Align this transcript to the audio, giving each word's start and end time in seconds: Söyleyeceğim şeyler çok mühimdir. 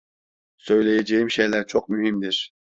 Söyleyeceğim 0.57 1.29
şeyler 1.31 1.67
çok 1.67 1.89
mühimdir. 1.89 2.51